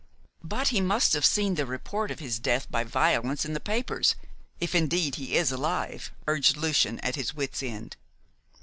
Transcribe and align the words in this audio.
"But 0.43 0.69
he 0.69 0.81
must 0.81 1.13
have 1.13 1.23
seen 1.27 1.53
the 1.53 1.65
report 1.67 2.09
of 2.09 2.17
his 2.17 2.39
death 2.39 2.65
by 2.71 2.83
violence 2.83 3.45
in 3.45 3.53
the 3.53 3.59
papers, 3.59 4.15
if 4.59 4.73
indeed 4.73 5.13
he 5.17 5.35
is 5.35 5.51
alive," 5.51 6.11
urged 6.25 6.57
Lucian, 6.57 6.97
at 7.01 7.15
his 7.15 7.35
wit's 7.35 7.61
end. 7.61 7.97